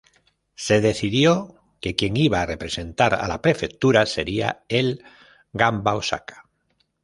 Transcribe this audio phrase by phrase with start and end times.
[0.55, 5.03] Se decidió que quien iba a representar a la prefectura sería el
[5.53, 6.49] Gamba Osaka.